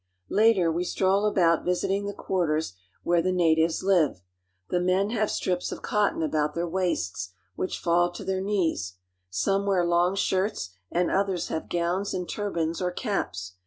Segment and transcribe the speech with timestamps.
[0.31, 4.23] Later, we stroll about visiting the quarters where the natives live.
[4.71, 7.77] The men have strips of ■■ Some wear long shlrls..." cotton about their waists which
[7.77, 8.95] fall to their knees.
[9.29, 13.57] Some wear long shirts and others have gowns and turbans or caps.